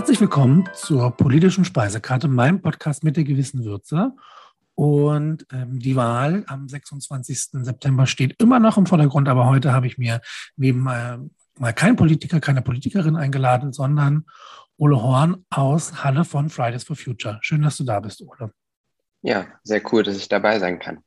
[0.00, 4.12] Herzlich willkommen zur politischen Speisekarte, meinem Podcast mit der gewissen Würze.
[4.74, 7.50] Und ähm, die Wahl am 26.
[7.62, 10.22] September steht immer noch im Vordergrund, aber heute habe ich mir
[10.56, 11.18] neben äh,
[11.58, 14.24] mal keinen Politiker, keine Politikerin eingeladen, sondern
[14.78, 17.38] Ole Horn aus Halle von Fridays for Future.
[17.42, 18.54] Schön, dass du da bist, Ole.
[19.20, 21.04] Ja, sehr cool, dass ich dabei sein kann.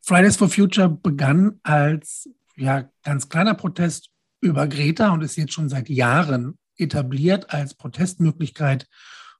[0.00, 5.68] Fridays for Future begann als ja, ganz kleiner Protest über Greta und ist jetzt schon
[5.68, 8.88] seit Jahren etabliert als Protestmöglichkeit,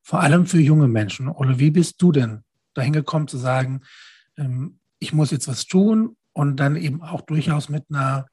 [0.02, 1.28] vor allem für junge Menschen.
[1.28, 3.83] Ole, wie bist du denn dahin gekommen zu sagen,
[4.37, 8.27] ähm, ich muss jetzt was tun und dann eben auch durchaus mit einer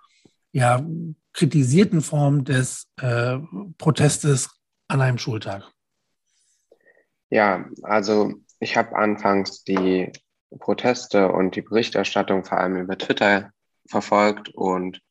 [0.52, 0.86] ja,
[1.34, 3.38] kritisierten Form des äh,
[3.78, 4.50] Protestes
[4.88, 5.72] an einem Schultag?
[7.30, 10.12] Ja, also ich habe anfangs die
[10.58, 13.52] Proteste und die Berichterstattung vor allem über Twitter
[13.88, 15.02] verfolgt und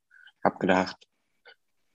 [0.44, 0.96] habe gedacht,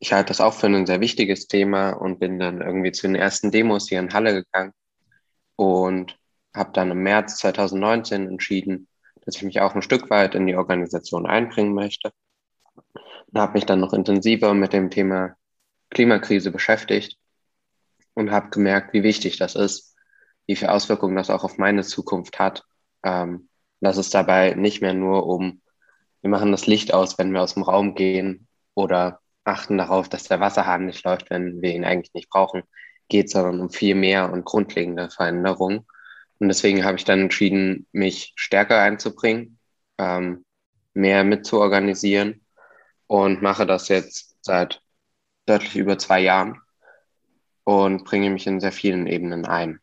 [0.04, 3.16] ich halte das auch für ein sehr wichtiges Thema und bin dann irgendwie zu den
[3.16, 4.73] ersten Demos hier in Halle gegangen
[5.56, 6.20] und
[6.54, 8.90] habe dann im März 2019 entschieden,
[9.22, 12.12] dass ich mich auch ein Stück weit in die Organisation einbringen möchte
[13.28, 15.38] und habe mich dann noch intensiver mit dem Thema
[15.90, 17.18] Klimakrise beschäftigt
[18.14, 19.96] und habe gemerkt, wie wichtig das ist,
[20.48, 22.66] wie viele Auswirkungen das auch auf meine Zukunft hat.
[23.04, 23.48] Ähm,
[23.80, 25.62] dass es dabei nicht mehr nur um,
[26.20, 30.23] wir machen das Licht aus, wenn wir aus dem Raum gehen oder achten darauf, dass
[30.23, 32.63] der Wasserhahn nicht läuft, wenn wir ihn eigentlich nicht brauchen,
[33.09, 35.85] geht, sondern um viel mehr und grundlegende Veränderungen.
[36.39, 39.59] Und deswegen habe ich dann entschieden, mich stärker einzubringen,
[39.97, 40.45] ähm,
[40.94, 42.45] mehr mitzuorganisieren
[43.08, 44.81] und mache das jetzt seit
[45.45, 46.61] deutlich über zwei Jahren
[47.63, 49.80] und bringe mich in sehr vielen Ebenen ein,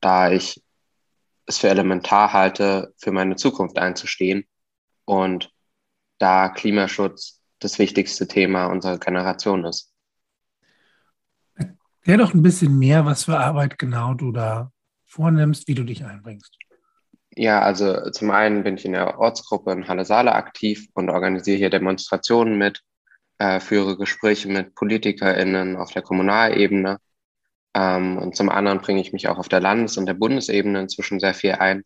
[0.00, 0.62] da ich
[1.46, 4.46] es für elementar halte, für meine Zukunft einzustehen
[5.04, 5.50] und
[6.18, 9.92] da Klimaschutz das wichtigste Thema unserer Generation ist.
[11.56, 14.72] Erklär doch ein bisschen mehr, was für Arbeit genau du da
[15.06, 16.56] vornimmst, wie du dich einbringst.
[17.34, 21.70] Ja, also zum einen bin ich in der Ortsgruppe in Halle-Saale aktiv und organisiere hier
[21.70, 22.80] Demonstrationen mit,
[23.38, 26.98] äh, führe Gespräche mit PolitikerInnen auf der Kommunalebene.
[27.74, 31.20] Ähm, und zum anderen bringe ich mich auch auf der Landes- und der Bundesebene inzwischen
[31.20, 31.84] sehr viel ein.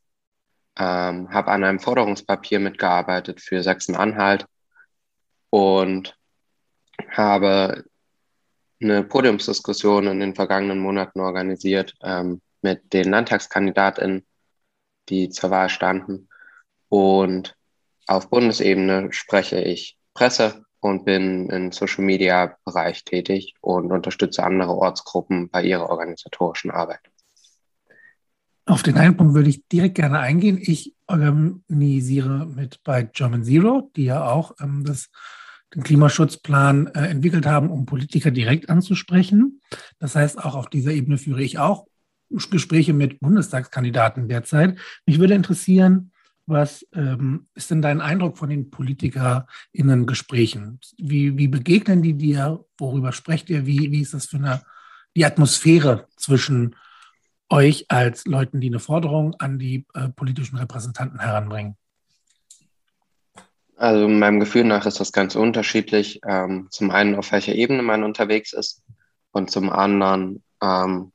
[0.78, 4.46] Ähm, habe an einem Forderungspapier mitgearbeitet für Sachsen-Anhalt
[5.50, 6.16] und
[7.10, 7.84] habe
[8.80, 14.26] eine Podiumsdiskussion in den vergangenen Monaten organisiert ähm, mit den LandtagskandidatInnen
[15.08, 16.28] die zur Wahl standen.
[16.88, 17.56] Und
[18.06, 24.74] auf Bundesebene spreche ich Presse und bin im Social Media Bereich tätig und unterstütze andere
[24.74, 27.00] Ortsgruppen bei ihrer organisatorischen Arbeit.
[28.66, 30.58] Auf den einen Punkt würde ich direkt gerne eingehen.
[30.60, 35.08] Ich organisiere mit bei German Zero, die ja auch ähm, das,
[35.72, 39.60] den Klimaschutzplan äh, entwickelt haben, um Politiker direkt anzusprechen.
[40.00, 41.86] Das heißt, auch auf dieser Ebene führe ich auch
[42.28, 44.76] Gespräche mit Bundestagskandidaten derzeit.
[45.06, 46.10] Mich würde interessieren,
[46.46, 50.80] was ähm, ist denn dein Eindruck von den PolitikerInnen Gesprächen?
[50.98, 52.64] Wie, wie begegnen die dir?
[52.78, 53.64] Worüber sprecht ihr?
[53.64, 54.62] Wie, wie ist das für eine,
[55.14, 56.74] die Atmosphäre zwischen
[57.50, 61.76] euch als Leuten, die eine Forderung an die äh, politischen Repräsentanten heranbringen?
[63.76, 66.20] Also meinem Gefühl nach ist das ganz unterschiedlich.
[66.26, 68.82] Ähm, zum einen, auf welcher Ebene man unterwegs ist
[69.32, 71.12] und zum anderen, ähm,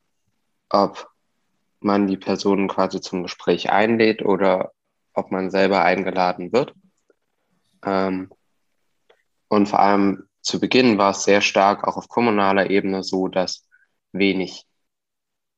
[0.68, 1.08] ob
[1.80, 4.72] man die Personen quasi zum Gespräch einlädt oder
[5.12, 6.72] ob man selber eingeladen wird.
[7.84, 8.30] Ähm,
[9.48, 13.66] und vor allem zu Beginn war es sehr stark auch auf kommunaler Ebene so, dass
[14.12, 14.66] wenig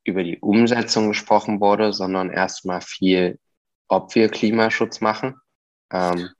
[0.04, 3.38] über die Umsetzung gesprochen wurde, sondern erstmal viel,
[3.88, 5.36] ob wir Klimaschutz machen.
[5.90, 6.30] Ähm,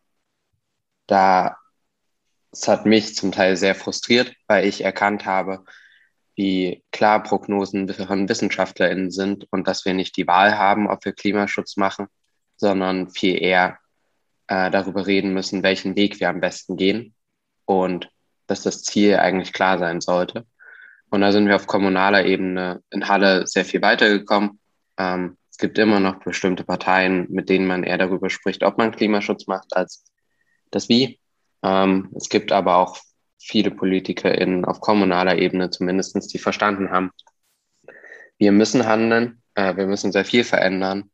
[1.07, 1.57] da
[2.55, 5.65] es hat mich zum Teil sehr frustriert, weil ich erkannt habe,
[6.37, 11.13] wie klar Prognosen von WissenschaftlerInnen sind und dass wir nicht die Wahl haben, ob wir
[11.13, 12.07] Klimaschutz machen,
[12.57, 13.79] sondern viel eher
[14.47, 17.15] äh, darüber reden müssen, welchen Weg wir am besten gehen
[17.65, 18.09] und
[18.47, 20.47] dass das Ziel eigentlich klar sein sollte.
[21.15, 24.59] Und da sind wir auf kommunaler Ebene in Halle sehr viel weitergekommen.
[24.99, 28.91] Ähm, es gibt immer noch bestimmte Parteien, mit denen man eher darüber spricht, ob man
[28.91, 30.05] Klimaschutz macht, als
[30.73, 31.21] das Wie.
[31.63, 32.99] Ähm, es gibt aber auch
[33.39, 37.13] viele PolitikerInnen auf kommunaler Ebene zumindestens, die verstanden haben,
[38.39, 41.13] wir müssen handeln, äh, wir müssen sehr viel verändern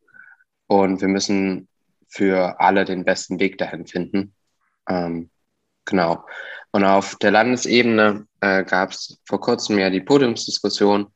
[0.66, 1.68] und wir müssen
[2.08, 4.34] für alle den besten Weg dahin finden.
[4.88, 5.28] Ähm,
[5.84, 6.24] genau.
[6.72, 11.12] Und auf der Landesebene äh, gab es vor kurzem ja die Podiumsdiskussion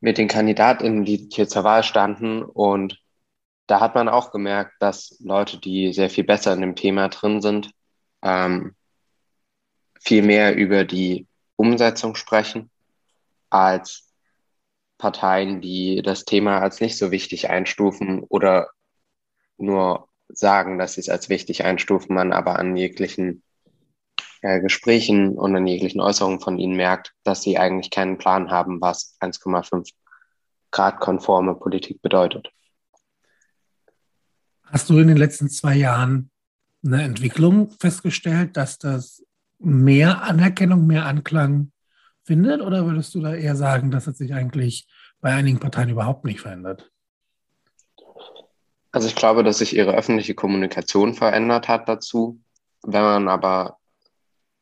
[0.00, 2.42] mit den KandidatInnen, die hier zur Wahl standen.
[2.42, 3.00] Und
[3.66, 7.40] da hat man auch gemerkt, dass Leute, die sehr viel besser in dem Thema drin
[7.40, 7.70] sind,
[8.22, 8.74] ähm,
[10.00, 11.26] viel mehr über die
[11.56, 12.70] Umsetzung sprechen
[13.50, 14.12] als
[14.98, 18.70] Parteien, die das Thema als nicht so wichtig einstufen oder
[19.56, 23.42] nur sagen, dass sie es als wichtig einstufen, man aber an jeglichen
[24.42, 28.80] äh, Gesprächen und an jeglichen Äußerungen von ihnen merkt, dass sie eigentlich keinen Plan haben,
[28.80, 29.92] was 1,5
[30.70, 32.50] Grad konforme Politik bedeutet.
[34.64, 36.30] Hast du in den letzten zwei Jahren
[36.84, 39.24] eine Entwicklung festgestellt, dass das
[39.58, 41.72] mehr Anerkennung, mehr Anklang
[42.24, 42.60] findet?
[42.60, 44.86] Oder würdest du da eher sagen, dass es sich eigentlich
[45.20, 46.90] bei einigen Parteien überhaupt nicht verändert?
[48.92, 52.40] Also ich glaube, dass sich ihre öffentliche Kommunikation verändert hat dazu.
[52.82, 53.77] Wenn man aber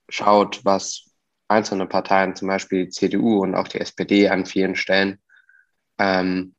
[0.09, 1.11] schaut, was
[1.49, 5.19] einzelne Parteien, zum Beispiel die CDU und auch die SPD an vielen Stellen
[5.99, 6.55] ähm,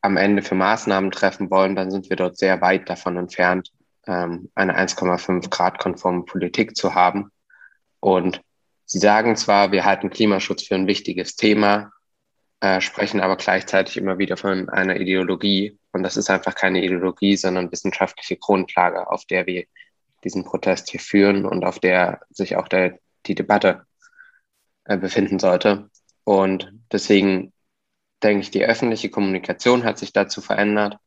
[0.00, 3.70] am Ende für Maßnahmen treffen wollen, dann sind wir dort sehr weit davon entfernt,
[4.06, 7.30] ähm, eine 1,5 Grad konforme Politik zu haben.
[8.00, 8.42] Und
[8.84, 11.92] sie sagen zwar, wir halten Klimaschutz für ein wichtiges Thema,
[12.60, 15.78] äh, sprechen aber gleichzeitig immer wieder von einer Ideologie.
[15.92, 19.64] Und das ist einfach keine Ideologie, sondern wissenschaftliche Grundlage, auf der wir
[20.24, 23.86] diesen Protest hier führen und auf der sich auch der, die Debatte
[24.84, 25.90] äh, befinden sollte.
[26.24, 27.52] Und deswegen
[28.22, 30.98] denke ich, die öffentliche Kommunikation hat sich dazu verändert.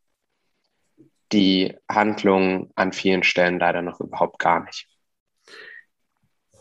[1.32, 4.88] Die Handlungen an vielen Stellen leider noch überhaupt gar nicht.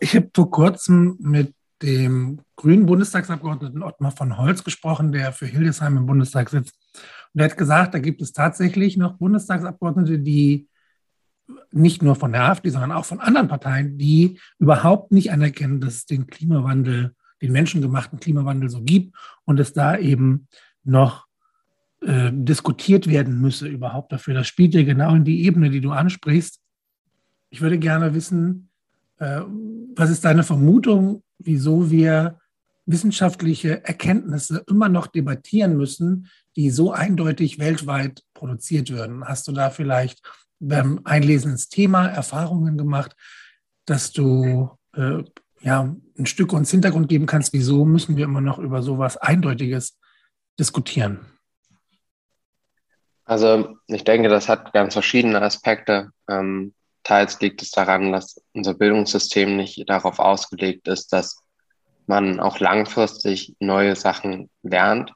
[0.01, 5.97] Ich habe vor kurzem mit dem grünen Bundestagsabgeordneten Ottmar von Holz gesprochen, der für Hildesheim
[5.97, 6.75] im Bundestag sitzt.
[7.33, 10.69] Und er hat gesagt, da gibt es tatsächlich noch Bundestagsabgeordnete, die
[11.73, 15.95] nicht nur von der AfD, sondern auch von anderen Parteien, die überhaupt nicht anerkennen, dass
[15.95, 19.15] es den Klimawandel, den menschengemachten Klimawandel so gibt
[19.45, 20.49] und es da eben
[20.85, 21.27] noch
[22.01, 24.35] äh, diskutiert werden müsse überhaupt dafür.
[24.35, 26.61] Das spielt ja genau in die Ebene, die du ansprichst.
[27.51, 28.71] Ich würde gerne wissen,
[29.19, 29.41] äh,
[29.97, 32.39] was ist deine Vermutung, wieso wir
[32.87, 39.25] wissenschaftliche Erkenntnisse immer noch debattieren müssen, die so eindeutig weltweit produziert werden?
[39.25, 40.21] Hast du da vielleicht
[40.69, 43.15] beim Einlesen ins Thema Erfahrungen gemacht,
[43.87, 45.23] dass du äh,
[45.61, 49.99] ja ein Stück uns Hintergrund geben kannst, wieso müssen wir immer noch über sowas Eindeutiges
[50.59, 51.21] diskutieren?
[53.25, 56.11] Also ich denke, das hat ganz verschiedene Aspekte.
[56.29, 61.43] Ähm, teils liegt es daran, dass unser Bildungssystem nicht darauf ausgelegt ist, dass
[62.07, 65.13] man auch langfristig neue Sachen lernt,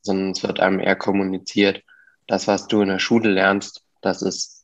[0.00, 1.82] sondern es wird einem eher kommuniziert,
[2.26, 4.61] das, was du in der Schule lernst, das ist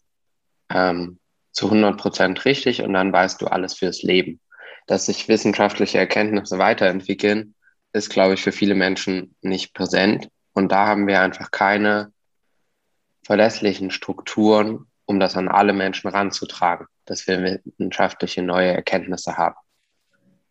[0.71, 1.19] ähm,
[1.53, 4.41] zu 100 Prozent richtig und dann weißt du alles fürs Leben.
[4.87, 7.55] Dass sich wissenschaftliche Erkenntnisse weiterentwickeln,
[7.93, 10.29] ist, glaube ich, für viele Menschen nicht präsent.
[10.53, 12.13] Und da haben wir einfach keine
[13.25, 19.57] verlässlichen Strukturen, um das an alle Menschen ranzutragen, dass wir wissenschaftliche neue Erkenntnisse haben.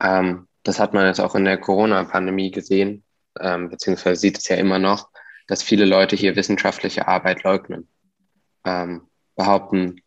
[0.01, 3.03] Ähm, das hat man jetzt auch in der Corona-Pandemie gesehen,
[3.39, 5.09] ähm, beziehungsweise sieht es ja immer noch,
[5.47, 7.87] dass viele Leute hier wissenschaftliche Arbeit leugnen,
[8.65, 10.01] ähm, behaupten,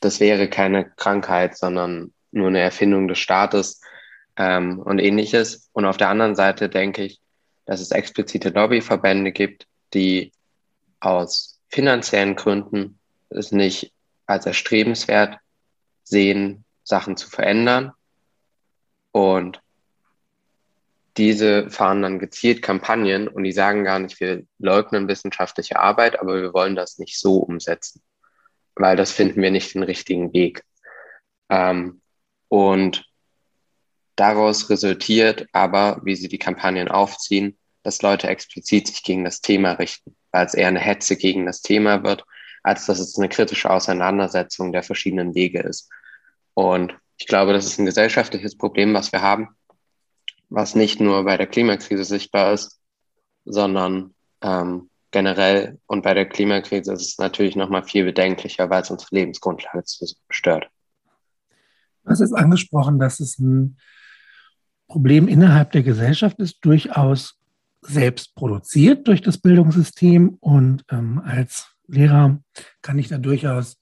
[0.00, 3.80] das wäre keine Krankheit, sondern nur eine Erfindung des Staates
[4.36, 5.70] ähm, und ähnliches.
[5.72, 7.20] Und auf der anderen Seite denke ich,
[7.64, 10.32] dass es explizite Lobbyverbände gibt, die
[11.00, 12.98] aus finanziellen Gründen
[13.30, 13.92] es nicht
[14.26, 15.38] als erstrebenswert
[16.04, 17.92] sehen, Sachen zu verändern.
[19.12, 19.60] Und
[21.16, 26.40] diese fahren dann gezielt Kampagnen und die sagen gar nicht, wir leugnen wissenschaftliche Arbeit, aber
[26.40, 28.02] wir wollen das nicht so umsetzen
[28.76, 30.62] weil das finden wir nicht den richtigen Weg.
[31.48, 32.00] Ähm,
[32.48, 33.04] und
[34.14, 39.72] daraus resultiert aber, wie sie die Kampagnen aufziehen, dass Leute explizit sich gegen das Thema
[39.72, 42.24] richten, weil es eher eine Hetze gegen das Thema wird,
[42.62, 45.88] als dass es eine kritische Auseinandersetzung der verschiedenen Wege ist.
[46.54, 49.48] Und ich glaube, das ist ein gesellschaftliches Problem, was wir haben,
[50.48, 52.80] was nicht nur bei der Klimakrise sichtbar ist,
[53.44, 58.82] sondern ähm, generell und bei der Klimakrise ist es natürlich noch mal viel bedenklicher, weil
[58.82, 59.82] es unsere Lebensgrundlage
[60.30, 60.68] stört.
[62.04, 63.78] Du hast jetzt angesprochen, dass es ein
[64.86, 67.38] Problem innerhalb der Gesellschaft ist, durchaus
[67.82, 70.36] selbst produziert durch das Bildungssystem.
[70.40, 72.38] Und ähm, als Lehrer
[72.82, 73.76] kann ich da durchaus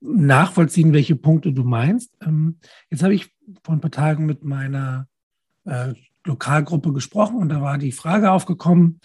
[0.00, 2.16] nachvollziehen, welche Punkte du meinst.
[2.20, 2.58] Ähm,
[2.90, 3.32] jetzt habe ich
[3.62, 5.08] vor ein paar Tagen mit meiner
[5.64, 5.94] äh,
[6.24, 9.00] Lokalgruppe gesprochen und da war die Frage aufgekommen,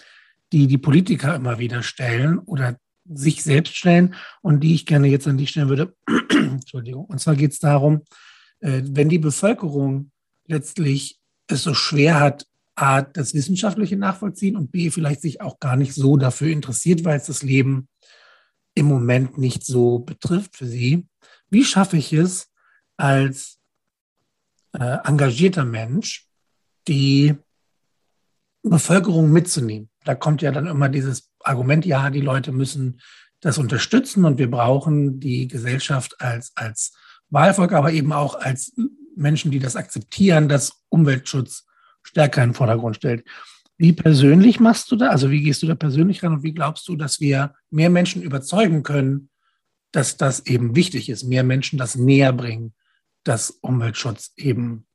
[0.51, 5.27] die die Politiker immer wieder stellen oder sich selbst stellen und die ich gerne jetzt
[5.27, 5.95] an dich stellen würde.
[6.29, 7.05] Entschuldigung.
[7.05, 8.03] Und zwar geht es darum,
[8.59, 10.11] äh, wenn die Bevölkerung
[10.45, 15.77] letztlich es so schwer hat, A, das Wissenschaftliche nachvollziehen und B, vielleicht sich auch gar
[15.77, 17.87] nicht so dafür interessiert, weil es das Leben
[18.75, 21.07] im Moment nicht so betrifft für sie.
[21.49, 22.51] Wie schaffe ich es
[22.97, 23.57] als
[24.73, 26.27] äh, engagierter Mensch,
[26.87, 27.35] die
[28.63, 29.89] Bevölkerung mitzunehmen.
[30.07, 33.01] Da kommt ja dann immer dieses Argument, ja, die Leute müssen
[33.41, 36.93] das unterstützen und wir brauchen die Gesellschaft als, als
[37.29, 38.73] Wahlvolk, aber eben auch als
[39.15, 41.65] Menschen, die das akzeptieren, dass Umweltschutz
[42.03, 43.25] stärker in den Vordergrund stellt.
[43.77, 45.09] Wie persönlich machst du da?
[45.09, 48.23] Also wie gehst du da persönlich ran und wie glaubst du, dass wir mehr Menschen
[48.23, 49.29] überzeugen können,
[49.91, 52.73] dass das eben wichtig ist, mehr Menschen das näher bringen,
[53.23, 54.87] dass Umweltschutz eben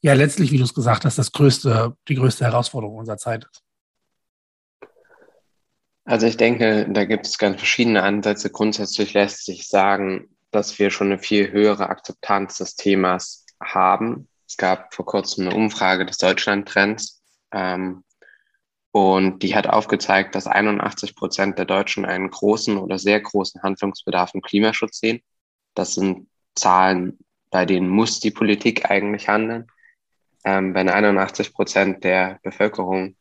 [0.00, 3.64] ja letztlich, wie du es gesagt hast, das größte, die größte Herausforderung unserer Zeit ist?
[6.04, 8.50] Also ich denke, da gibt es ganz verschiedene Ansätze.
[8.50, 14.28] Grundsätzlich lässt sich sagen, dass wir schon eine viel höhere Akzeptanz des Themas haben.
[14.46, 18.04] Es gab vor kurzem eine Umfrage des Deutschland-Trends ähm,
[18.92, 24.34] und die hat aufgezeigt, dass 81 Prozent der Deutschen einen großen oder sehr großen Handlungsbedarf
[24.34, 25.22] im Klimaschutz sehen.
[25.74, 27.18] Das sind Zahlen,
[27.50, 29.66] bei denen muss die Politik eigentlich handeln.
[30.44, 33.16] Ähm, wenn 81 Prozent der Bevölkerung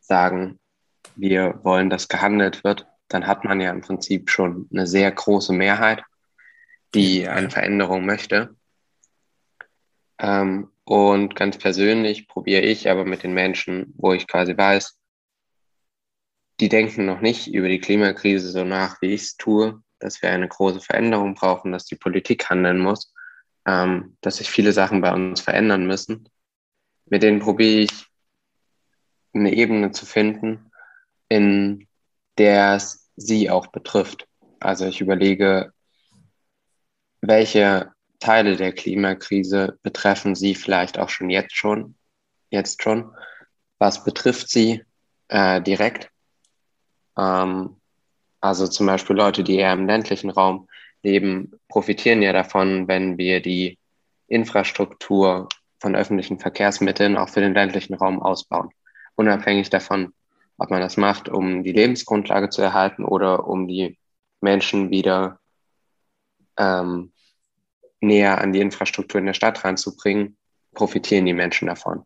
[0.00, 0.60] sagen,
[1.14, 5.52] wir wollen, dass gehandelt wird, dann hat man ja im Prinzip schon eine sehr große
[5.52, 6.02] Mehrheit,
[6.94, 8.56] die eine Veränderung möchte.
[10.18, 14.96] Ähm, und ganz persönlich probiere ich aber mit den Menschen, wo ich quasi weiß,
[16.60, 20.30] die denken noch nicht über die Klimakrise so nach, wie ich es tue, dass wir
[20.30, 23.12] eine große Veränderung brauchen, dass die Politik handeln muss,
[23.66, 26.28] ähm, dass sich viele Sachen bei uns verändern müssen.
[27.06, 28.06] Mit denen probiere ich
[29.34, 30.70] eine Ebene zu finden,
[31.28, 31.86] in
[32.38, 34.26] der es sie auch betrifft.
[34.60, 35.72] Also ich überlege,
[37.20, 41.96] welche Teile der Klimakrise betreffen sie vielleicht auch schon jetzt schon,
[42.50, 43.12] jetzt schon.
[43.78, 44.82] Was betrifft sie
[45.28, 46.10] äh, direkt?
[47.18, 47.76] Ähm,
[48.40, 50.68] also zum Beispiel Leute, die eher im ländlichen Raum
[51.02, 53.78] leben, profitieren ja davon, wenn wir die
[54.28, 55.48] Infrastruktur
[55.80, 58.70] von öffentlichen Verkehrsmitteln auch für den ländlichen Raum ausbauen.
[59.14, 60.12] Unabhängig davon,
[60.58, 63.98] ob man das macht, um die Lebensgrundlage zu erhalten oder um die
[64.40, 65.38] Menschen wieder
[66.56, 67.12] ähm,
[68.00, 70.36] näher an die Infrastruktur in der Stadt ranzubringen,
[70.72, 72.04] profitieren die Menschen davon.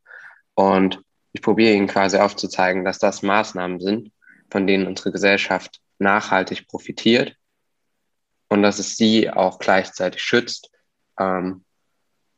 [0.55, 1.03] Und
[1.33, 4.13] ich probiere ihnen quasi aufzuzeigen, dass das Maßnahmen sind,
[4.51, 7.37] von denen unsere Gesellschaft nachhaltig profitiert
[8.49, 10.71] und dass es sie auch gleichzeitig schützt
[11.19, 11.65] ähm,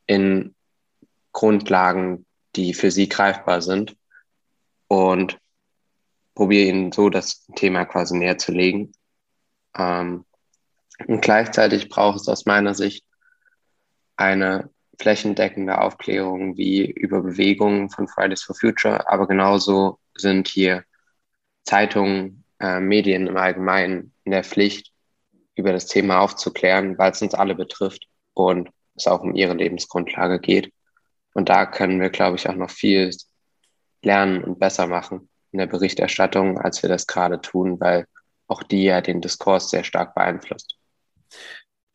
[0.06, 0.54] in
[1.32, 3.96] Grundlagen, die für sie greifbar sind.
[4.88, 5.38] Und
[6.34, 8.92] probiere ihnen so das Thema quasi näher zu legen.
[9.76, 10.24] Ähm,
[11.06, 13.04] und gleichzeitig braucht es aus meiner Sicht
[14.16, 20.84] eine flächendeckende Aufklärung wie über Bewegungen von Fridays for Future, aber genauso sind hier
[21.64, 24.92] Zeitungen, äh, Medien im Allgemeinen in der Pflicht,
[25.54, 30.40] über das Thema aufzuklären, weil es uns alle betrifft und es auch um ihre Lebensgrundlage
[30.40, 30.72] geht.
[31.34, 33.10] Und da können wir, glaube ich, auch noch viel
[34.02, 38.06] lernen und besser machen in der Berichterstattung, als wir das gerade tun, weil
[38.48, 40.78] auch die ja den Diskurs sehr stark beeinflusst.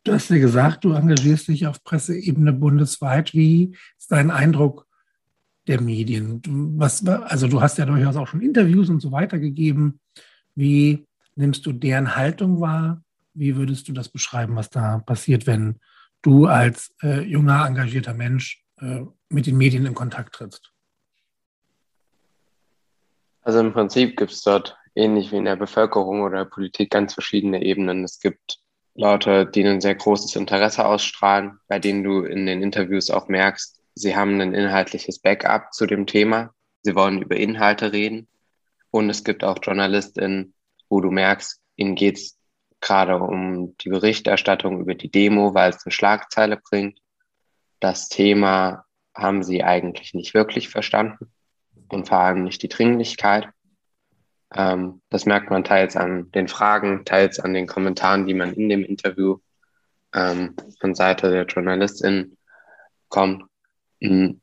[0.03, 3.33] Du hast ja gesagt, du engagierst dich auf Presseebene bundesweit.
[3.33, 4.87] Wie ist dein Eindruck
[5.67, 6.41] der Medien?
[6.77, 9.99] Was, also du hast ja durchaus auch schon Interviews und so weiter gegeben.
[10.55, 13.03] Wie nimmst du deren Haltung wahr?
[13.33, 15.79] Wie würdest du das beschreiben, was da passiert, wenn
[16.21, 20.71] du als äh, junger, engagierter Mensch äh, mit den Medien in Kontakt trittst?
[23.47, 27.13] Also im Prinzip gibt es dort ähnlich wie in der Bevölkerung oder der Politik ganz
[27.13, 28.03] verschiedene Ebenen.
[28.03, 28.59] Es gibt
[28.93, 33.81] Leute, die ein sehr großes Interesse ausstrahlen, bei denen du in den Interviews auch merkst,
[33.95, 36.53] sie haben ein inhaltliches Backup zu dem Thema.
[36.81, 38.27] Sie wollen über Inhalte reden.
[38.91, 40.53] Und es gibt auch JournalistInnen,
[40.89, 42.37] wo du merkst, ihnen geht es
[42.81, 46.99] gerade um die Berichterstattung über die Demo, weil es eine Schlagzeile bringt.
[47.79, 48.83] Das Thema
[49.15, 51.31] haben sie eigentlich nicht wirklich verstanden
[51.89, 53.49] und vor allem nicht die Dringlichkeit.
[54.53, 58.69] Ähm, das merkt man teils an den Fragen, teils an den Kommentaren, die man in
[58.69, 59.39] dem Interview
[60.13, 62.37] ähm, von Seite der Journalistin
[63.09, 63.45] kommt.
[64.01, 64.41] Hm.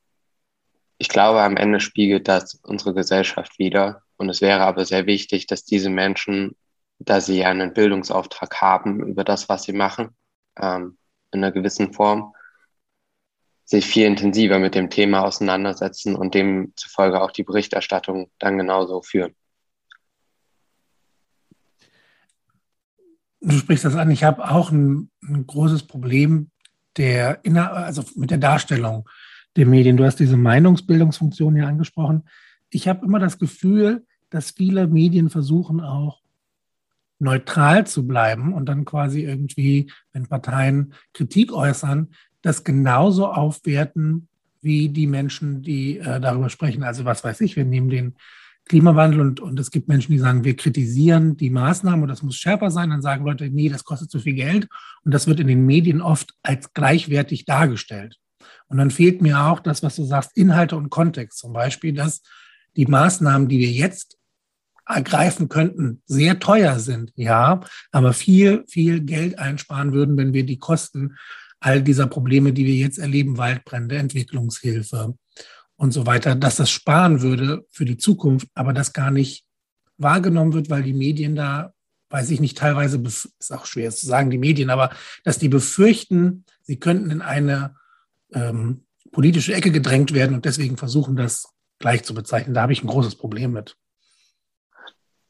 [0.98, 4.02] Ich glaube, am Ende spiegelt das unsere Gesellschaft wieder.
[4.16, 6.56] Und es wäre aber sehr wichtig, dass diese Menschen,
[6.98, 10.10] da sie einen Bildungsauftrag haben über das, was sie machen,
[10.56, 10.98] ähm,
[11.32, 12.32] in einer gewissen Form,
[13.64, 19.34] sich viel intensiver mit dem Thema auseinandersetzen und demzufolge auch die Berichterstattung dann genauso führen.
[23.40, 24.10] Du sprichst das an.
[24.10, 26.50] Ich habe auch ein, ein großes Problem
[26.96, 29.08] der also mit der Darstellung
[29.56, 29.96] der Medien.
[29.96, 32.24] Du hast diese Meinungsbildungsfunktion ja angesprochen.
[32.70, 36.22] Ich habe immer das Gefühl, dass viele Medien versuchen auch
[37.18, 42.14] neutral zu bleiben und dann quasi irgendwie, wenn Parteien Kritik äußern,
[42.44, 44.28] das genauso aufwerten
[44.60, 46.82] wie die Menschen, die äh, darüber sprechen.
[46.82, 48.16] Also was weiß ich, wir nehmen den
[48.66, 52.36] Klimawandel und, und es gibt Menschen, die sagen, wir kritisieren die Maßnahmen und das muss
[52.36, 52.90] schärfer sein.
[52.90, 54.68] Dann sagen Leute, nee, das kostet zu viel Geld.
[55.04, 58.18] Und das wird in den Medien oft als gleichwertig dargestellt.
[58.68, 61.38] Und dann fehlt mir auch das, was du sagst, Inhalte und Kontext.
[61.38, 62.22] Zum Beispiel, dass
[62.76, 64.18] die Maßnahmen, die wir jetzt
[64.86, 67.60] ergreifen könnten, sehr teuer sind, ja,
[67.90, 71.16] aber viel, viel Geld einsparen würden, wenn wir die Kosten
[71.64, 75.14] all dieser Probleme, die wir jetzt erleben, Waldbrände, Entwicklungshilfe
[75.76, 79.46] und so weiter, dass das sparen würde für die Zukunft, aber das gar nicht
[79.96, 81.72] wahrgenommen wird, weil die Medien da,
[82.10, 84.90] weiß ich nicht, teilweise, ist auch schwer zu sagen, die Medien, aber
[85.24, 87.76] dass die befürchten, sie könnten in eine
[88.34, 92.52] ähm, politische Ecke gedrängt werden und deswegen versuchen, das gleich zu bezeichnen.
[92.52, 93.76] Da habe ich ein großes Problem mit.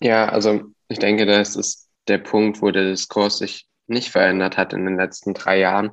[0.01, 4.73] Ja, also ich denke, das ist der Punkt, wo der Diskurs sich nicht verändert hat
[4.73, 5.93] in den letzten drei Jahren.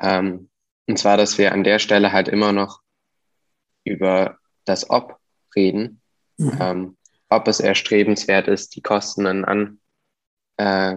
[0.00, 0.50] Ähm,
[0.86, 2.80] und zwar, dass wir an der Stelle halt immer noch
[3.84, 5.18] über das Ob
[5.54, 6.00] reden,
[6.36, 6.58] mhm.
[6.60, 6.96] ähm,
[7.28, 9.80] ob es erstrebenswert ist, die Kosten an,
[10.56, 10.96] äh,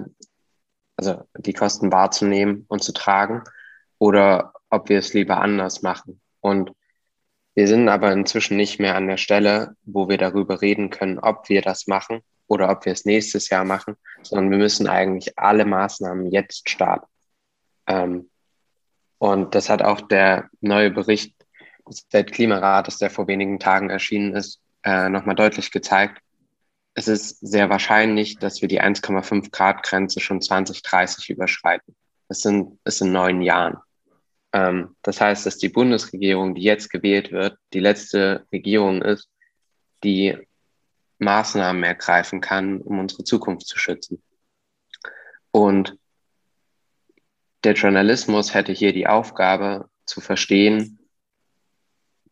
[0.97, 3.43] also die Kosten wahrzunehmen und zu tragen,
[3.99, 6.21] oder ob wir es lieber anders machen.
[6.41, 6.71] Und
[7.53, 11.47] wir sind aber inzwischen nicht mehr an der Stelle, wo wir darüber reden können, ob
[11.47, 15.65] wir das machen oder ob wir es nächstes Jahr machen, sondern wir müssen eigentlich alle
[15.65, 17.07] Maßnahmen jetzt starten.
[17.87, 18.29] Ähm,
[19.25, 21.33] und das hat auch der neue Bericht
[21.89, 26.21] des Weltklimarates, der vor wenigen Tagen erschienen ist, äh, nochmal deutlich gezeigt.
[26.93, 31.95] Es ist sehr wahrscheinlich, dass wir die 1,5 Grad Grenze schon 2030 überschreiten.
[32.27, 33.77] Es sind, es sind neun Jahren.
[34.53, 39.27] Ähm, das heißt, dass die Bundesregierung, die jetzt gewählt wird, die letzte Regierung ist,
[40.03, 40.37] die
[41.17, 44.21] Maßnahmen ergreifen kann, um unsere Zukunft zu schützen.
[45.49, 45.97] Und
[47.65, 50.99] der Journalismus hätte hier die Aufgabe zu verstehen,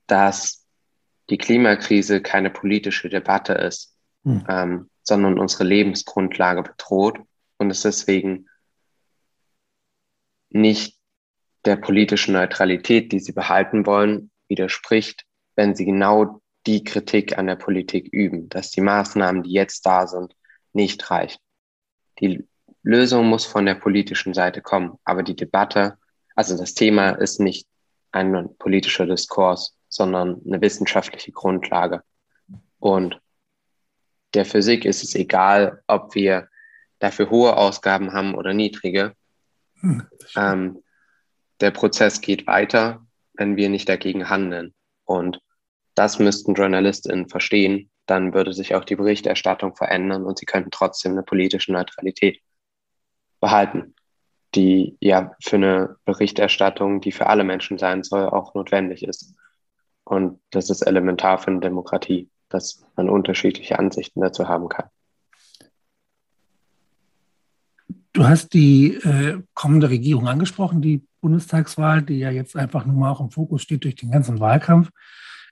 [0.07, 0.65] dass
[1.29, 4.45] die Klimakrise keine politische Debatte ist, hm.
[4.47, 7.19] ähm, sondern unsere Lebensgrundlage bedroht
[7.57, 8.47] und es deswegen
[10.49, 10.97] nicht
[11.65, 17.55] der politischen Neutralität, die sie behalten wollen, widerspricht, wenn sie genau die Kritik an der
[17.55, 20.35] Politik üben, dass die Maßnahmen, die jetzt da sind,
[20.73, 21.39] nicht reichen.
[22.19, 22.47] Die
[22.83, 25.97] Lösung muss von der politischen Seite kommen, aber die Debatte,
[26.35, 27.67] also das Thema ist nicht
[28.11, 32.03] ein politischer Diskurs, sondern eine wissenschaftliche Grundlage.
[32.79, 33.19] Und
[34.33, 36.49] der Physik ist es egal, ob wir
[36.99, 39.13] dafür hohe Ausgaben haben oder niedrige.
[39.79, 40.83] Hm, ähm,
[41.61, 44.73] der Prozess geht weiter, wenn wir nicht dagegen handeln.
[45.05, 45.39] Und
[45.95, 47.89] das müssten JournalistInnen verstehen.
[48.05, 52.41] Dann würde sich auch die Berichterstattung verändern und sie könnten trotzdem eine politische Neutralität
[53.43, 53.93] behalten,
[54.55, 59.35] die ja für eine Berichterstattung, die für alle Menschen sein soll, auch notwendig ist.
[60.05, 64.85] Und das ist elementar für eine Demokratie, dass man unterschiedliche Ansichten dazu haben kann.
[68.13, 73.11] Du hast die äh, kommende Regierung angesprochen, die Bundestagswahl, die ja jetzt einfach nur mal
[73.11, 74.89] auch im Fokus steht durch den ganzen Wahlkampf.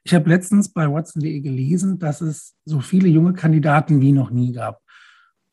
[0.04, 4.54] Ich habe letztens bei Watson.de gelesen, dass es so viele junge Kandidaten wie noch nie
[4.54, 4.80] gab.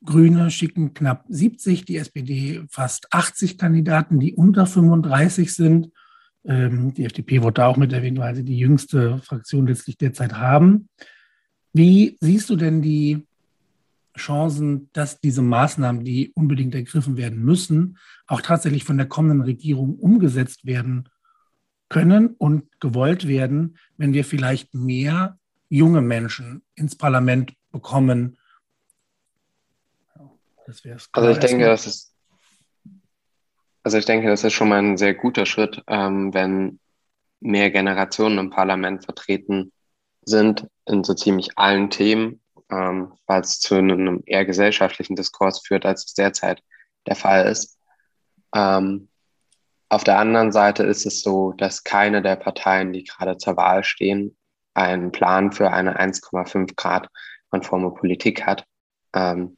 [0.05, 5.91] Grüne schicken knapp 70, die SPD fast 80 Kandidaten, die unter 35 sind.
[6.45, 10.89] Ähm, die FDP wurde auch mit erwähnt, weil sie die jüngste Fraktion letztlich derzeit haben.
[11.73, 13.27] Wie siehst du denn die
[14.17, 19.95] Chancen, dass diese Maßnahmen, die unbedingt ergriffen werden müssen, auch tatsächlich von der kommenden Regierung
[19.95, 21.09] umgesetzt werden
[21.89, 28.38] können und gewollt werden, wenn wir vielleicht mehr junge Menschen ins Parlament bekommen.
[30.69, 32.15] Das also ich denke, das ist
[33.83, 36.79] also ich denke, das ist schon mal ein sehr guter Schritt, ähm, wenn
[37.41, 39.73] mehr Generationen im Parlament vertreten
[40.23, 45.87] sind in so ziemlich allen Themen ähm, weil es zu einem eher gesellschaftlichen Diskurs führt,
[45.87, 46.63] als es derzeit
[47.07, 47.79] der Fall ist.
[48.55, 49.09] Ähm,
[49.89, 53.85] auf der anderen Seite ist es so, dass keine der Parteien, die gerade zur Wahl
[53.85, 54.37] stehen,
[54.75, 57.09] einen Plan für eine 1,5 Grad
[57.51, 58.65] konforme Politik hat.
[59.15, 59.57] Ähm,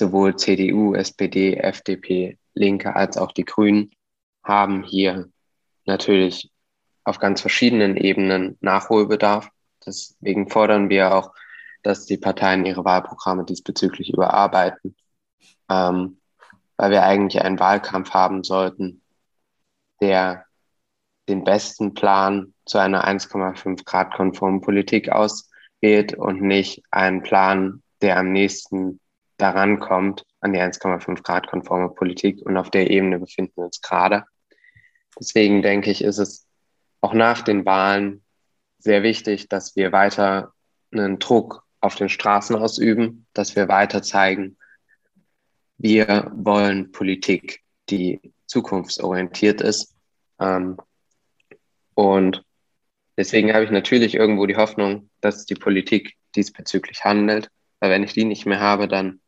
[0.00, 3.92] sowohl CDU, SPD, FDP, Linke als auch die Grünen
[4.42, 5.30] haben hier
[5.86, 6.50] natürlich
[7.04, 9.48] auf ganz verschiedenen Ebenen Nachholbedarf.
[9.86, 11.32] Deswegen fordern wir auch
[11.82, 14.96] dass die Parteien ihre Wahlprogramme diesbezüglich überarbeiten,
[15.68, 16.20] ähm,
[16.76, 19.02] weil wir eigentlich einen Wahlkampf haben sollten,
[20.00, 20.44] der
[21.28, 28.18] den besten Plan zu einer 1,5 Grad konformen Politik auswählt und nicht einen Plan, der
[28.18, 29.00] am nächsten
[29.40, 33.80] daran kommt an die 1,5 Grad konforme Politik und auf der Ebene befinden wir uns
[33.80, 34.24] gerade.
[35.18, 36.46] Deswegen denke ich, ist es
[37.00, 38.22] auch nach den Wahlen
[38.78, 40.52] sehr wichtig, dass wir weiter
[40.92, 44.56] einen Druck auf den Straßen ausüben, dass wir weiter zeigen,
[45.78, 49.94] wir wollen Politik, die zukunftsorientiert ist.
[50.38, 50.76] Ähm,
[51.94, 52.44] und
[53.16, 57.50] deswegen habe ich natürlich irgendwo die Hoffnung, dass die Politik diesbezüglich handelt.
[57.80, 59.20] Weil wenn ich die nicht mehr habe, dann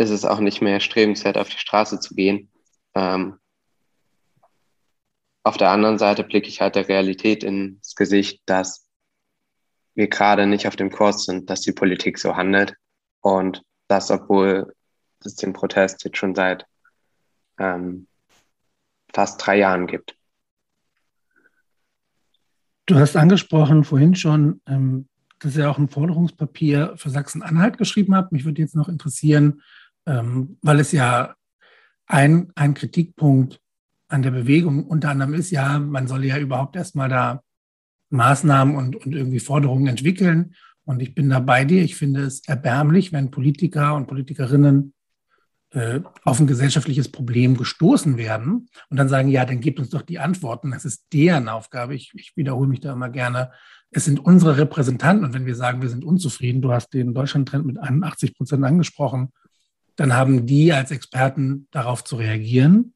[0.00, 2.50] ist es auch nicht mehr strebenswert, auf die Straße zu gehen.
[2.94, 3.38] Ähm,
[5.42, 8.88] auf der anderen Seite blicke ich halt der Realität ins Gesicht, dass
[9.94, 12.76] wir gerade nicht auf dem Kurs sind, dass die Politik so handelt.
[13.20, 14.74] Und das, obwohl
[15.22, 16.64] es den Protest jetzt schon seit
[17.58, 18.06] ähm,
[19.12, 20.16] fast drei Jahren gibt.
[22.86, 25.08] Du hast angesprochen vorhin schon, ähm,
[25.40, 28.32] dass ihr auch ein Forderungspapier für Sachsen-Anhalt geschrieben habt.
[28.32, 29.60] Mich würde jetzt noch interessieren,
[30.06, 31.34] ähm, weil es ja
[32.06, 33.60] ein, ein Kritikpunkt
[34.08, 37.42] an der Bewegung unter anderem ist, ja, man solle ja überhaupt erstmal da
[38.10, 40.54] Maßnahmen und, und irgendwie Forderungen entwickeln.
[40.84, 41.82] Und ich bin da bei dir.
[41.82, 44.92] Ich finde es erbärmlich, wenn Politiker und Politikerinnen
[45.72, 50.02] äh, auf ein gesellschaftliches Problem gestoßen werden und dann sagen, ja, dann gebt uns doch
[50.02, 50.72] die Antworten.
[50.72, 51.94] Das ist deren Aufgabe.
[51.94, 53.52] Ich, ich wiederhole mich da immer gerne.
[53.92, 55.24] Es sind unsere Repräsentanten.
[55.24, 59.32] Und wenn wir sagen, wir sind unzufrieden, du hast den Deutschland-Trend mit 81 Prozent angesprochen,
[60.00, 62.94] dann haben die als Experten darauf zu reagieren.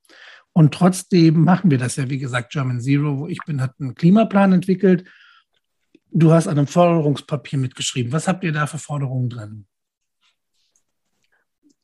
[0.54, 3.94] Und trotzdem machen wir das ja, wie gesagt, German Zero, wo ich bin, hat einen
[3.94, 5.06] Klimaplan entwickelt.
[6.10, 8.10] Du hast an einem Forderungspapier mitgeschrieben.
[8.10, 9.66] Was habt ihr da für Forderungen drin?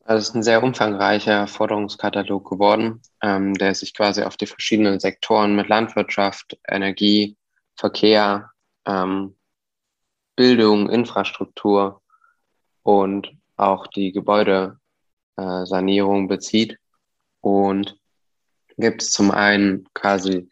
[0.07, 5.55] Das ist ein sehr umfangreicher Forderungskatalog geworden, ähm, der sich quasi auf die verschiedenen Sektoren
[5.55, 7.37] mit Landwirtschaft, Energie,
[7.77, 8.53] Verkehr,
[8.87, 9.37] ähm,
[10.35, 12.01] Bildung, Infrastruktur
[12.83, 14.13] und auch die
[15.41, 16.79] Gebäudesanierung bezieht.
[17.41, 17.97] Und
[18.77, 20.49] gibt es zum einen quasi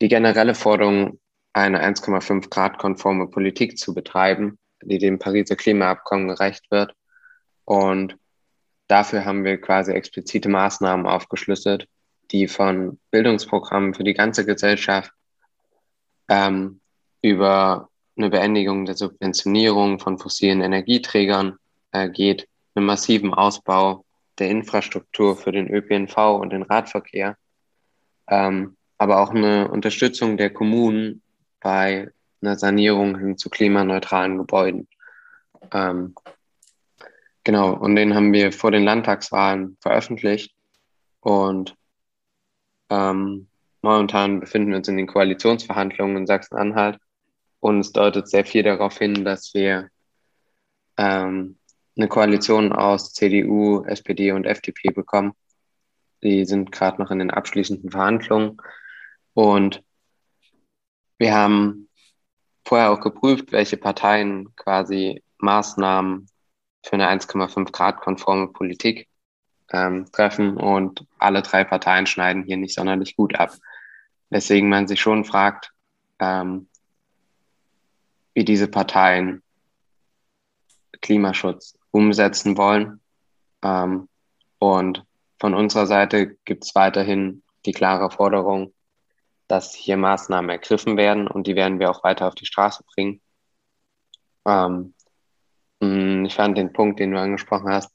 [0.00, 1.18] die generelle Forderung,
[1.52, 6.94] eine 1,5 Grad konforme Politik zu betreiben, die dem Pariser Klimaabkommen gerecht wird.
[7.64, 8.16] Und
[8.86, 11.88] dafür haben wir quasi explizite Maßnahmen aufgeschlüsselt,
[12.30, 15.12] die von Bildungsprogrammen für die ganze Gesellschaft
[16.28, 16.80] ähm,
[17.20, 21.56] über eine Beendigung der Subventionierung von fossilen Energieträgern
[21.90, 24.04] äh, geht, einen massiven Ausbau
[24.38, 27.36] der Infrastruktur für den ÖPNV und den Radverkehr
[28.30, 31.22] ähm, aber auch eine Unterstützung der Kommunen
[31.60, 34.88] bei einer Sanierung hin zu klimaneutralen Gebäuden.
[35.72, 36.14] Ähm,
[37.44, 40.54] genau, und den haben wir vor den Landtagswahlen veröffentlicht
[41.20, 41.74] und
[42.88, 43.48] ähm,
[43.82, 46.98] momentan befinden wir uns in den Koalitionsverhandlungen in Sachsen-Anhalt
[47.60, 49.90] und es deutet sehr viel darauf hin, dass wir
[50.96, 51.58] ähm,
[52.00, 55.34] eine Koalition aus CDU, SPD und FDP bekommen
[56.22, 58.58] die sind gerade noch in den abschließenden Verhandlungen.
[59.34, 59.82] Und
[61.18, 61.88] wir haben
[62.64, 66.28] vorher auch geprüft, welche Parteien quasi Maßnahmen
[66.84, 69.08] für eine 1,5 Grad konforme Politik
[69.70, 70.56] ähm, treffen.
[70.56, 73.52] Und alle drei Parteien schneiden hier nicht sonderlich gut ab.
[74.30, 75.72] Weswegen man sich schon fragt,
[76.18, 76.68] ähm,
[78.34, 79.42] wie diese Parteien
[81.00, 83.00] Klimaschutz umsetzen wollen.
[83.62, 84.08] Ähm,
[84.58, 85.04] und
[85.38, 88.74] von unserer Seite gibt es weiterhin die klare Forderung,
[89.48, 93.20] dass hier Maßnahmen ergriffen werden und die werden wir auch weiter auf die Straße bringen.
[94.46, 94.94] Ähm,
[95.80, 97.90] mm, ich fand den Punkt, den du angesprochen hast,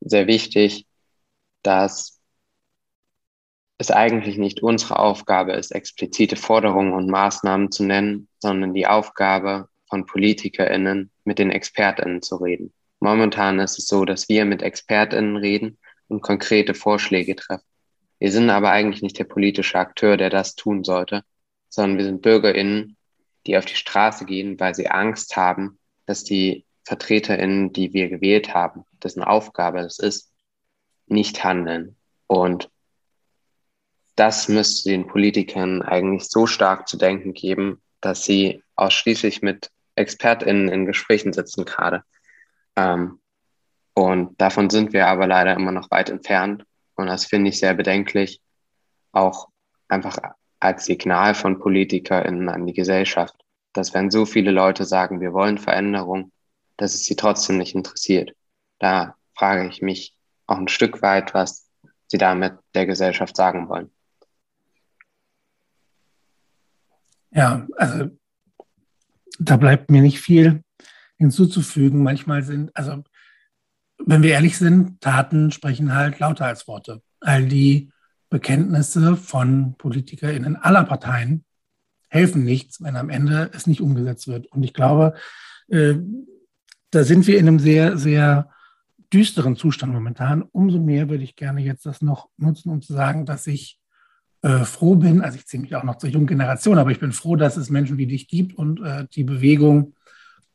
[0.00, 0.86] sehr wichtig,
[1.62, 2.20] dass
[3.78, 9.68] es eigentlich nicht unsere Aufgabe ist, explizite Forderungen und Maßnahmen zu nennen, sondern die Aufgabe
[9.88, 12.72] von PolitikerInnen mit den ExpertInnen zu reden.
[13.04, 15.76] Momentan ist es so, dass wir mit ExpertInnen reden
[16.08, 17.66] und konkrete Vorschläge treffen.
[18.18, 21.22] Wir sind aber eigentlich nicht der politische Akteur, der das tun sollte,
[21.68, 22.96] sondern wir sind BürgerInnen,
[23.46, 28.54] die auf die Straße gehen, weil sie Angst haben, dass die VertreterInnen, die wir gewählt
[28.54, 30.32] haben, dessen Aufgabe es ist,
[31.06, 31.96] nicht handeln.
[32.26, 32.70] Und
[34.16, 40.70] das müsste den Politikern eigentlich so stark zu denken geben, dass sie ausschließlich mit ExpertInnen
[40.70, 42.02] in Gesprächen sitzen gerade.
[42.76, 43.20] Ähm,
[43.94, 46.64] und davon sind wir aber leider immer noch weit entfernt.
[46.96, 48.40] Und das finde ich sehr bedenklich,
[49.12, 49.48] auch
[49.88, 50.18] einfach
[50.58, 53.36] als Signal von PolitikerInnen an die Gesellschaft,
[53.72, 56.32] dass wenn so viele Leute sagen, wir wollen Veränderung,
[56.76, 58.32] dass es sie trotzdem nicht interessiert.
[58.78, 61.68] Da frage ich mich auch ein Stück weit, was
[62.06, 63.90] sie damit der Gesellschaft sagen wollen.
[67.30, 68.10] Ja, also
[69.38, 70.63] da bleibt mir nicht viel
[71.16, 72.02] hinzuzufügen.
[72.02, 73.02] Manchmal sind, also
[73.98, 77.02] wenn wir ehrlich sind, Taten sprechen halt lauter als Worte.
[77.20, 77.90] All die
[78.30, 81.44] Bekenntnisse von PolitikerInnen aller Parteien
[82.08, 84.46] helfen nichts, wenn am Ende es nicht umgesetzt wird.
[84.46, 85.14] Und ich glaube,
[85.68, 85.94] äh,
[86.90, 88.50] da sind wir in einem sehr, sehr
[89.12, 90.42] düsteren Zustand momentan.
[90.42, 93.78] Umso mehr würde ich gerne jetzt das noch nutzen, um zu sagen, dass ich
[94.42, 97.12] äh, froh bin, also ich ziehe mich auch noch zur jungen Generation, aber ich bin
[97.12, 99.93] froh, dass es Menschen wie dich gibt und äh, die Bewegung,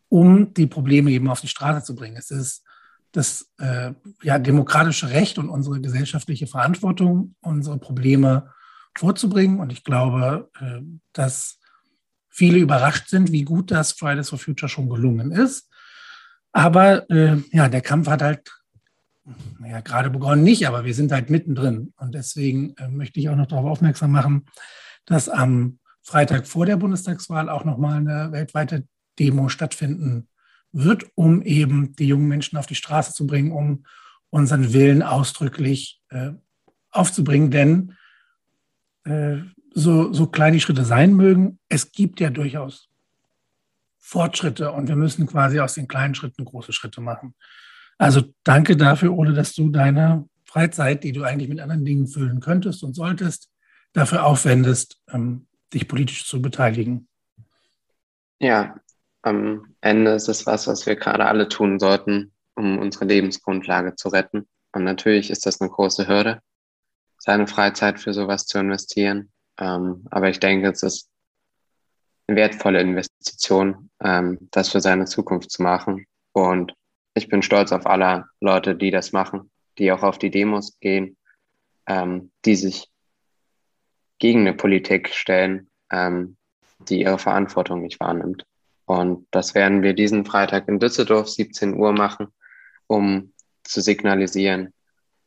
[0.10, 2.18] um die Probleme eben auf die Straße zu bringen.
[2.18, 2.64] Es ist
[3.12, 8.52] das äh, ja, demokratische Recht und unsere gesellschaftliche Verantwortung, unsere Probleme
[8.96, 9.60] vorzubringen.
[9.60, 10.82] Und ich glaube, äh,
[11.14, 11.60] dass
[12.30, 15.70] viele überrascht sind, wie gut das Fridays for Future schon gelungen ist.
[16.52, 18.52] Aber äh, ja, der Kampf hat halt
[19.60, 21.94] naja, gerade begonnen nicht, aber wir sind halt mittendrin.
[21.98, 24.46] Und deswegen äh, möchte ich auch noch darauf aufmerksam machen,
[25.06, 28.88] dass am Freitag vor der Bundestagswahl auch nochmal eine weltweite
[29.20, 30.28] Demo stattfinden
[30.72, 33.86] wird, um eben die jungen Menschen auf die Straße zu bringen, um
[34.30, 36.32] unseren Willen ausdrücklich äh,
[36.92, 37.52] aufzubringen.
[37.52, 37.98] Denn
[39.04, 39.38] äh,
[39.74, 42.90] so, so klein die Schritte sein mögen, es gibt ja durchaus
[43.98, 47.36] Fortschritte und wir müssen quasi aus den kleinen Schritten große Schritte machen.
[47.98, 52.40] Also danke dafür, Ole, dass du deine Freizeit, die du eigentlich mit anderen Dingen füllen
[52.40, 53.52] könntest und solltest,
[53.94, 57.08] dafür aufwendest, ähm, dich politisch zu beteiligen.
[58.40, 58.80] Ja,
[59.22, 64.10] am Ende ist es was, was wir gerade alle tun sollten, um unsere Lebensgrundlage zu
[64.10, 64.48] retten.
[64.72, 66.42] Und natürlich ist das eine große Hürde,
[67.18, 69.32] seine Freizeit für sowas zu investieren.
[69.58, 71.10] Ähm, aber ich denke, es ist
[72.28, 76.06] eine wertvolle Investition, ähm, das für seine Zukunft zu machen.
[76.32, 76.74] Und
[77.14, 81.18] ich bin stolz auf alle Leute, die das machen, die auch auf die Demos gehen,
[81.88, 82.88] ähm, die sich
[84.20, 88.44] gegen eine Politik stellen, die ihre Verantwortung nicht wahrnimmt.
[88.90, 92.30] Und das werden wir diesen Freitag in Düsseldorf 17 Uhr machen,
[92.88, 94.74] um zu signalisieren,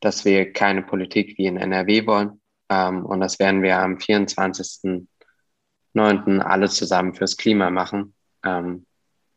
[0.00, 2.40] dass wir keine Politik wie in NRW wollen.
[2.68, 6.40] Ähm, und das werden wir am 24.09.
[6.40, 8.14] alle zusammen fürs Klima machen.
[8.44, 8.84] Ähm,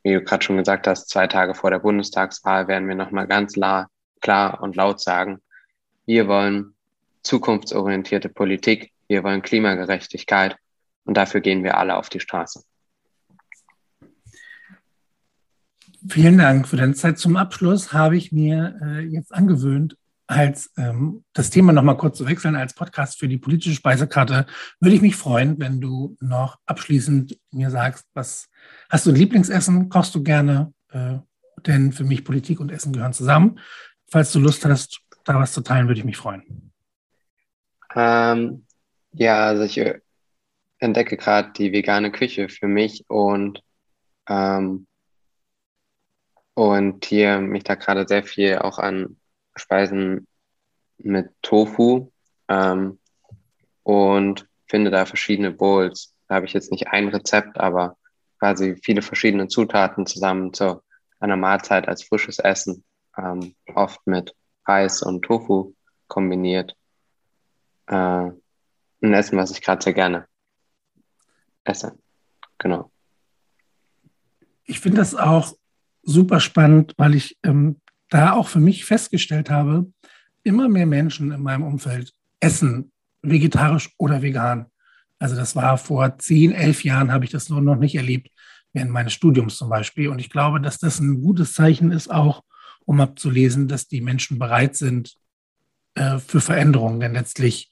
[0.02, 3.54] wie du gerade schon gesagt hast, zwei Tage vor der Bundestagswahl werden wir nochmal ganz
[3.54, 5.40] klar, klar und laut sagen,
[6.08, 6.74] wir wollen
[7.22, 10.58] zukunftsorientierte Politik, wir wollen Klimagerechtigkeit
[11.04, 12.64] und dafür gehen wir alle auf die Straße.
[16.08, 17.18] Vielen Dank für deine Zeit.
[17.18, 22.28] Zum Abschluss habe ich mir äh, jetzt angewöhnt, als ähm, das Thema nochmal kurz zu
[22.28, 24.46] wechseln, als Podcast für die politische Speisekarte,
[24.80, 28.50] würde ich mich freuen, wenn du noch abschließend mir sagst, was
[28.90, 30.74] hast du ein Lieblingsessen, kochst du gerne?
[30.92, 31.20] Äh,
[31.66, 33.60] denn für mich Politik und Essen gehören zusammen.
[34.08, 36.72] Falls du Lust hast, da was zu teilen, würde ich mich freuen.
[37.96, 38.66] Ähm,
[39.14, 40.00] ja, also ich äh,
[40.80, 43.64] entdecke gerade die vegane Küche für mich und
[44.28, 44.86] ähm,
[46.56, 49.18] und hier mich da gerade sehr viel auch an
[49.56, 50.28] Speisen
[50.98, 52.12] mit Tofu
[52.48, 53.00] ähm,
[53.84, 56.16] und finde da verschiedene Bowls.
[56.28, 57.98] Da habe ich jetzt nicht ein Rezept, aber
[58.40, 60.82] quasi viele verschiedene Zutaten zusammen zu
[61.20, 62.84] einer Mahlzeit als frisches Essen,
[63.18, 64.34] ähm, oft mit
[64.66, 65.74] Reis und Tofu
[66.08, 66.76] kombiniert.
[67.88, 68.32] Äh,
[69.02, 70.28] ein Essen, was ich gerade sehr gerne
[71.66, 71.98] esse.
[72.58, 72.92] Genau.
[74.64, 75.54] Ich finde das auch
[76.06, 79.92] super spannend, weil ich ähm, da auch für mich festgestellt habe,
[80.44, 82.92] immer mehr Menschen in meinem Umfeld essen
[83.22, 84.68] vegetarisch oder vegan.
[85.20, 88.30] Also das war vor zehn, elf Jahren, habe ich das nur noch nicht erlebt,
[88.74, 90.10] während meines Studiums zum Beispiel.
[90.10, 92.44] Und ich glaube, dass das ein gutes Zeichen ist, auch
[92.86, 95.16] um abzulesen, dass die Menschen bereit sind
[95.96, 97.00] äh, für Veränderungen.
[97.00, 97.72] Denn letztlich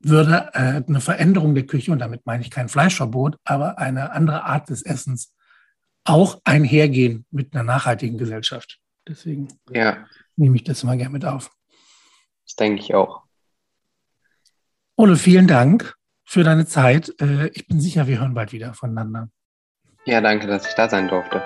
[0.00, 4.44] würde äh, eine Veränderung der Küche, und damit meine ich kein Fleischverbot, aber eine andere
[4.44, 5.32] Art des Essens
[6.04, 8.80] auch einhergehen mit einer nachhaltigen Gesellschaft.
[9.08, 10.06] Deswegen ja.
[10.36, 11.50] nehme ich das immer gerne mit auf.
[12.44, 13.22] Das denke ich auch.
[14.96, 17.12] Ole, vielen Dank für deine Zeit.
[17.20, 19.28] Äh, ich bin sicher, wir hören bald wieder voneinander.
[20.06, 21.42] Ja, danke, dass ich da sein durfte.